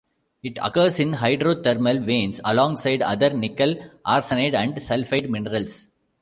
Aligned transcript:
It 0.41 0.57
occurs 0.59 0.99
in 0.99 1.11
hydrothermal 1.11 2.03
veins 2.03 2.41
alongside 2.43 3.03
other 3.03 3.29
nickel 3.37 3.75
arsenide 4.03 4.55
and 4.55 4.73
sulfide 4.77 5.29
minerals. 5.29 5.89